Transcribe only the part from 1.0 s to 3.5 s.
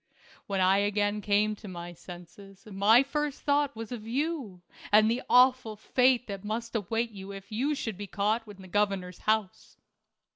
came to my senses my first